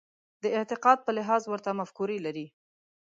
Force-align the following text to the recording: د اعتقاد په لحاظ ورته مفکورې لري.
د 0.43 0.45
اعتقاد 0.57 0.97
په 1.05 1.11
لحاظ 1.17 1.41
ورته 1.47 1.71
مفکورې 1.79 2.17
لري. 2.25 2.47